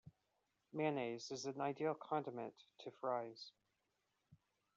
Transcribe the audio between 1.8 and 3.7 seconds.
condiment to Fries.